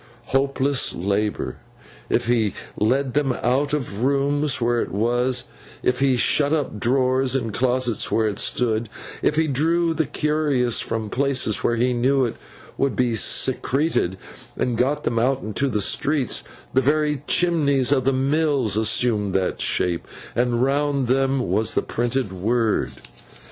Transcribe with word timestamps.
Hopeless 0.33 0.95
labour! 0.95 1.57
If 2.09 2.25
he 2.25 2.55
led 2.75 3.13
them 3.13 3.33
out 3.33 3.71
of 3.71 4.01
rooms 4.03 4.59
where 4.59 4.81
it 4.81 4.91
was, 4.91 5.43
if 5.83 5.99
he 5.99 6.17
shut 6.17 6.51
up 6.51 6.79
drawers 6.79 7.35
and 7.35 7.53
closets 7.53 8.11
where 8.11 8.27
it 8.27 8.39
stood, 8.39 8.89
if 9.21 9.35
he 9.35 9.45
drew 9.45 9.93
the 9.93 10.07
curious 10.07 10.79
from 10.79 11.11
places 11.11 11.57
where 11.63 11.75
he 11.75 11.93
knew 11.93 12.25
it 12.25 12.35
to 12.79 12.89
be 12.89 13.13
secreted, 13.13 14.17
and 14.57 14.75
got 14.75 15.03
them 15.03 15.19
out 15.19 15.43
into 15.43 15.69
the 15.69 15.81
streets, 15.81 16.43
the 16.73 16.81
very 16.81 17.21
chimneys 17.27 17.91
of 17.91 18.03
the 18.03 18.11
mills 18.11 18.75
assumed 18.77 19.35
that 19.35 19.61
shape, 19.61 20.07
and 20.35 20.63
round 20.63 21.09
them 21.09 21.47
was 21.47 21.75
the 21.75 21.83
printed 21.83 22.33
word. 22.33 22.91